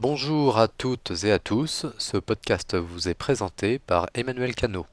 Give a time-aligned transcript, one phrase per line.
[0.00, 4.86] Bonjour à toutes et à tous, ce podcast vous est présenté par Emmanuel Cano.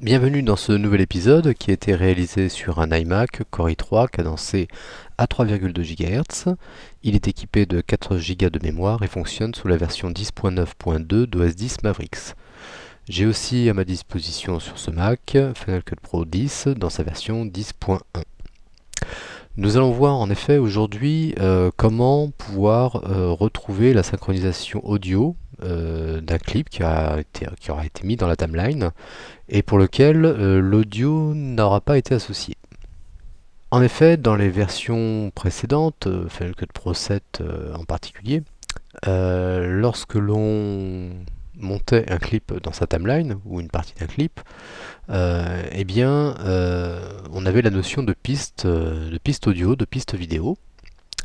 [0.00, 4.66] Bienvenue dans ce nouvel épisode qui a été réalisé sur un iMac Core i3 cadencé
[5.16, 6.56] à 3,2 GHz.
[7.04, 11.54] Il est équipé de 4 Go de mémoire et fonctionne sous la version 10.9.2 d'OS
[11.54, 12.34] 10 Mavericks.
[13.08, 17.46] J'ai aussi à ma disposition sur ce Mac Final Cut Pro 10 dans sa version
[17.46, 18.00] 10.1.
[19.56, 26.20] Nous allons voir en effet aujourd'hui euh, comment pouvoir euh, retrouver la synchronisation audio euh,
[26.20, 28.90] d'un clip qui, a été, qui aura été mis dans la timeline
[29.48, 30.20] et pour lequel
[30.58, 32.56] l'audio n'aura pas été associé.
[33.70, 37.42] En effet, dans les versions précédentes, Final Cut Pro 7
[37.74, 38.42] en particulier,
[39.06, 41.10] lorsque l'on
[41.58, 44.40] montait un clip dans sa timeline, ou une partie d'un clip,
[45.10, 47.00] euh, eh bien, euh,
[47.32, 50.56] on avait la notion de piste, euh, de piste audio, de piste vidéo.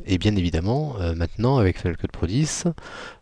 [0.05, 2.65] Et bien évidemment, maintenant, avec Final Cut Pro 10,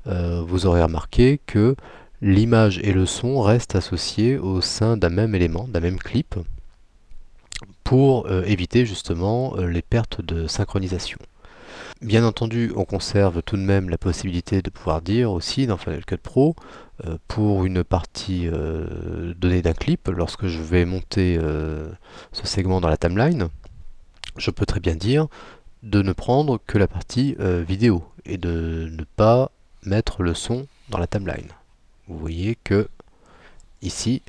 [0.05, 1.75] vous aurez remarqué que
[2.21, 6.33] l'image et le son restent associés au sein d'un même élément, d'un même clip,
[7.83, 11.17] pour éviter justement les pertes de synchronisation.
[12.01, 16.03] Bien entendu, on conserve tout de même la possibilité de pouvoir dire aussi dans Final
[16.03, 16.55] Cut Pro,
[17.05, 21.91] euh, pour une partie euh, donnée d'un clip, lorsque je vais monter euh,
[22.31, 23.49] ce segment dans la timeline,
[24.35, 25.27] je peux très bien dire
[25.83, 29.51] de ne prendre que la partie vidéo et de ne pas
[29.83, 31.49] mettre le son dans la timeline.
[32.07, 32.87] Vous voyez que
[33.83, 34.21] ici,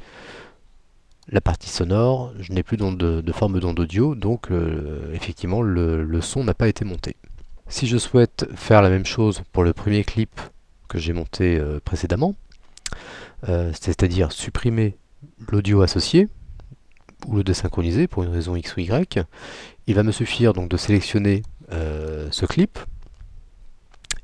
[1.28, 4.48] la partie sonore, je n'ai plus de, forme d'onde audio, donc
[5.12, 7.16] effectivement le son n'a pas été monté.
[7.72, 10.38] Si je souhaite faire la même chose pour le premier clip
[10.88, 12.34] que j'ai monté euh, précédemment,
[13.48, 14.98] euh, c'est-à-dire supprimer
[15.50, 16.28] l'audio associé
[17.26, 19.20] ou le désynchroniser pour une raison X ou Y,
[19.86, 22.78] il va me suffire donc de sélectionner euh, ce clip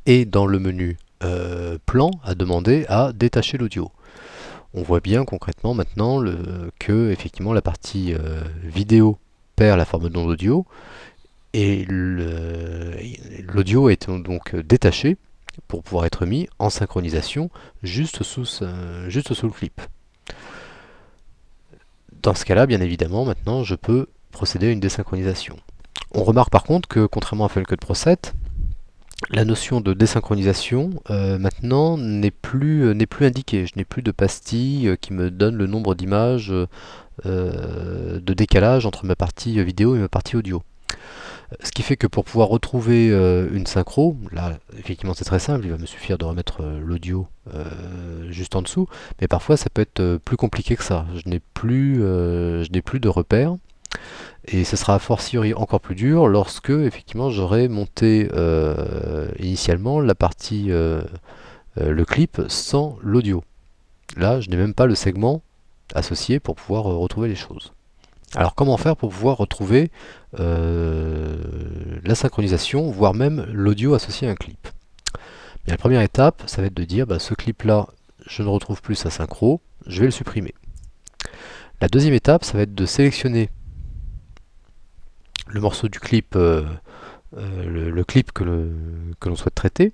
[0.04, 0.98] et dans le menu
[1.86, 3.90] plan à demander à détacher l'audio.
[4.74, 6.22] On voit bien concrètement maintenant
[6.78, 8.14] que effectivement la partie
[8.62, 9.18] vidéo
[9.56, 10.66] perd la forme d'onde audio
[11.52, 11.84] et
[13.46, 15.16] l'audio est donc détaché
[15.66, 17.50] pour pouvoir être mis en synchronisation
[17.82, 19.80] juste sous, le clip.
[22.22, 25.56] Dans ce cas-là, bien évidemment, maintenant je peux procéder à une désynchronisation.
[26.12, 28.34] On remarque par contre que contrairement à Final Cut Pro 7,
[29.30, 33.66] la notion de désynchronisation euh, maintenant n'est plus, euh, plus indiquée.
[33.66, 36.52] Je n'ai plus de pastille euh, qui me donne le nombre d'images
[37.24, 40.62] de décalage entre ma partie vidéo et ma partie audio.
[41.62, 45.64] Ce qui fait que pour pouvoir retrouver euh, une synchro, là effectivement c'est très simple,
[45.64, 48.86] il va me suffire de remettre euh, l'audio euh, juste en dessous,
[49.20, 51.06] mais parfois ça peut être plus compliqué que ça.
[51.14, 53.56] Je n'ai plus, de repères,
[54.46, 58.28] et ce sera a fortiori encore plus dur lorsque effectivement j'aurai monté
[59.38, 63.42] initialement la partie, le clip sans l'audio.
[64.18, 65.40] Là je n'ai même pas le segment
[65.94, 67.72] associé pour pouvoir retrouver les choses.
[68.34, 69.90] Alors comment faire pour pouvoir retrouver
[70.38, 71.36] euh,
[72.04, 74.68] la synchronisation, voire même l'audio associé à un clip?
[75.66, 77.86] La première étape, ça va être de dire, bah, ce clip-là,
[78.26, 80.54] je ne retrouve plus sa synchro, je vais le supprimer.
[81.80, 83.50] La deuxième étape, ça va être de sélectionner
[85.46, 86.64] le morceau du clip, euh,
[87.36, 89.92] euh, le, clip que l'on souhaite traiter,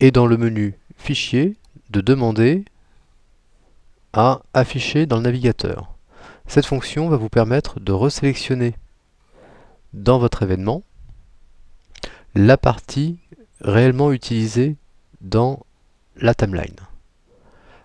[0.00, 1.56] et dans le menu Fichier,
[1.88, 2.64] de demander
[4.12, 5.94] à afficher dans le navigateur.
[6.50, 8.74] Cette fonction va vous permettre de resélectionner
[9.92, 10.82] dans votre événement
[12.34, 13.18] la partie
[13.60, 14.74] réellement utilisée
[15.20, 15.60] dans
[16.16, 16.74] la timeline.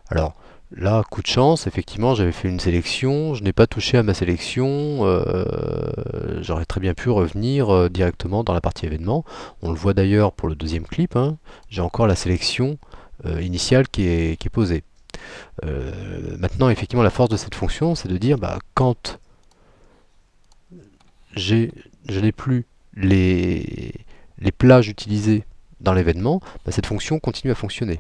[0.09, 0.33] Alors
[0.71, 4.15] là, coup de chance, effectivement j'avais fait une sélection, je n'ai pas touché à ma
[4.15, 9.25] sélection, euh, j'aurais très bien pu revenir euh, directement dans la partie événement.
[9.61, 11.37] On le voit d'ailleurs pour le deuxième clip, hein.
[11.69, 12.79] j'ai encore la sélection
[13.27, 14.83] euh, initiale qui est posée.
[15.63, 19.19] Euh, maintenant, effectivement, la force de cette fonction, c'est de dire, bah, quand
[21.35, 21.69] je
[22.09, 22.65] n'ai plus
[22.95, 23.93] les,
[24.57, 25.43] plages utilisées
[25.81, 27.99] dans l'événement, bah, cette fonction continue à fonctionner.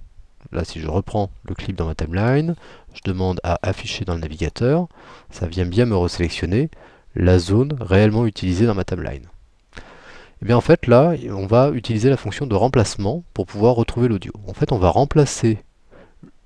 [0.51, 2.55] Là, si je reprends le clip dans ma timeline,
[2.93, 4.87] je demande à afficher dans le navigateur,
[5.31, 6.69] ça vient bien me resélectionner
[7.15, 9.23] la zone réellement utilisée dans ma timeline.
[9.23, 13.75] Et eh bien en fait là, on va utiliser la fonction de remplacement pour pouvoir
[13.75, 14.33] retrouver l'audio.
[14.47, 15.59] En fait, on va remplacer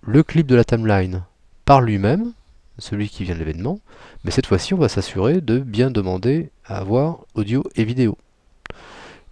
[0.10, 1.22] le clip de la timeline
[1.66, 2.34] par lui-même,
[2.80, 3.80] celui qui vient de l'événement,
[4.24, 8.18] mais cette fois-ci on va s'assurer de bien demander à avoir audio et vidéo.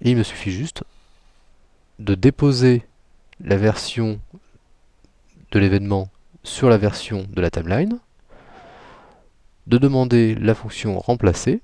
[0.02, 0.84] Et il me suffit juste
[1.98, 2.84] de déposer
[3.40, 4.20] la version
[5.50, 6.10] de l'événement
[6.44, 7.98] sur la version de la timeline,
[9.66, 11.62] de demander la fonction remplacer,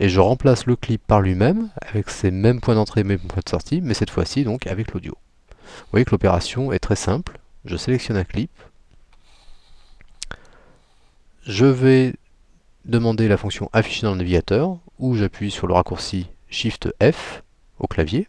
[0.00, 3.48] et je remplace le clip par lui-même, avec ses mêmes points d'entrée, mêmes points de
[3.48, 5.16] sortie, mais cette fois-ci donc avec l'audio.
[5.52, 8.50] Vous voyez que l'opération est très simple, je sélectionne un clip,
[11.42, 12.14] je vais
[12.84, 17.42] demander la fonction afficher dans le navigateur, où j'appuie sur le raccourci Shift F
[17.78, 18.28] au clavier.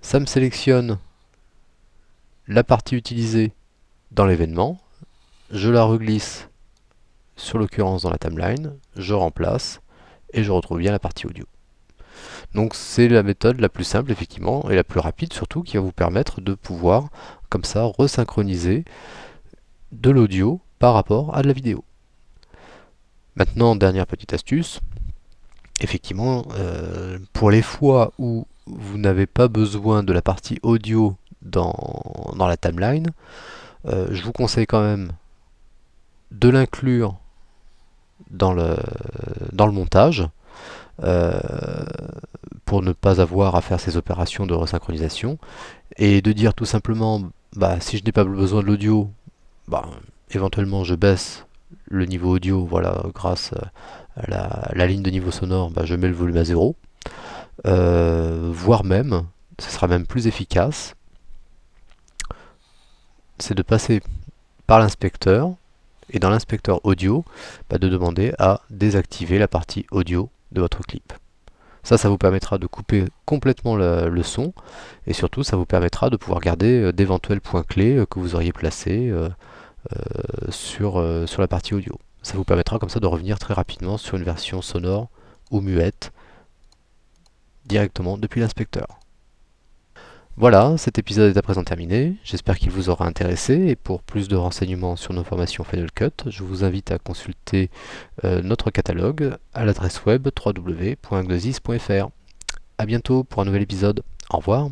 [0.00, 0.98] Ça me sélectionne
[2.46, 3.52] la partie utilisée
[4.10, 4.78] dans l'événement,
[5.50, 6.48] je la reglisse
[7.36, 9.80] sur l'occurrence dans la timeline, je remplace
[10.32, 11.46] et je retrouve bien la partie audio.
[12.54, 15.82] Donc c'est la méthode la plus simple effectivement et la plus rapide surtout qui va
[15.82, 17.08] vous permettre de pouvoir
[17.48, 18.84] comme ça resynchroniser
[19.92, 21.84] de l'audio par rapport à de la vidéo.
[23.36, 24.80] Maintenant, dernière petite astuce,
[25.80, 31.74] effectivement, euh, pour les fois où vous n'avez pas besoin de la partie audio dans,
[32.38, 33.08] la timeline,
[33.86, 35.12] euh, je vous conseille quand même
[36.30, 37.16] de l'inclure
[38.30, 38.76] dans le,
[39.52, 40.28] dans le montage
[41.02, 41.40] euh,
[42.82, 45.38] ne pas avoir à faire ces opérations de resynchronisation
[45.96, 47.22] et de dire tout simplement
[47.54, 49.10] bah, si je n'ai pas besoin de l'audio
[49.68, 49.88] bah,
[50.30, 51.46] éventuellement je baisse
[51.86, 53.52] le niveau audio voilà grâce
[54.16, 56.76] à la, ligne de niveau sonore bah, je mets le volume à zéro
[57.66, 59.24] euh, voire même
[59.58, 60.94] ce sera même plus efficace
[63.38, 64.00] c'est de passer
[64.66, 65.54] par l'inspecteur
[66.10, 67.24] et dans l'inspecteur audio,
[67.68, 71.12] bah, de demander à désactiver la partie audio de votre clip.
[71.84, 74.54] Ça, ça vous permettra de couper complètement le, son
[75.06, 78.34] et surtout ça vous permettra de pouvoir garder euh, d'éventuels points clés euh, que vous
[78.34, 79.28] auriez placés euh,
[80.48, 82.00] sur, sur la partie audio.
[82.22, 85.08] Ça vous permettra comme ça de revenir très rapidement sur une version sonore
[85.50, 86.10] ou muette
[87.66, 88.98] directement depuis l'inspecteur.
[90.36, 93.54] Voilà, cet épisode est à présent terminé, j'espère qu'il vous aura intéressé.
[93.68, 97.70] Et pour plus de renseignements sur nos formations Final Cut, je vous invite à consulter
[98.24, 102.08] euh, notre catalogue à l'adresse web www.gnosis.fr.
[102.78, 104.70] A bientôt pour un nouvel épisode, au revoir